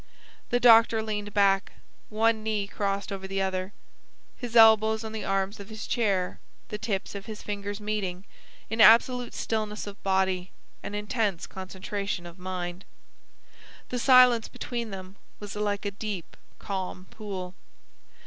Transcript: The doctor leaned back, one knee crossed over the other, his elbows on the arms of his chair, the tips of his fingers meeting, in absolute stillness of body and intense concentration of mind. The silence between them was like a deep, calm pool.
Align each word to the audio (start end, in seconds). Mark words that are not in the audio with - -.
The 0.49 0.59
doctor 0.59 1.03
leaned 1.03 1.31
back, 1.31 1.73
one 2.09 2.41
knee 2.41 2.65
crossed 2.67 3.11
over 3.11 3.27
the 3.27 3.43
other, 3.43 3.71
his 4.35 4.55
elbows 4.55 5.03
on 5.03 5.11
the 5.11 5.23
arms 5.23 5.59
of 5.59 5.69
his 5.69 5.85
chair, 5.85 6.39
the 6.69 6.79
tips 6.79 7.13
of 7.13 7.27
his 7.27 7.43
fingers 7.43 7.79
meeting, 7.79 8.23
in 8.67 8.81
absolute 8.81 9.35
stillness 9.35 9.85
of 9.85 10.01
body 10.01 10.49
and 10.81 10.95
intense 10.95 11.45
concentration 11.45 12.25
of 12.25 12.39
mind. 12.39 12.83
The 13.89 13.99
silence 13.99 14.47
between 14.47 14.89
them 14.89 15.17
was 15.39 15.55
like 15.55 15.85
a 15.85 15.91
deep, 15.91 16.35
calm 16.57 17.05
pool. 17.11 17.53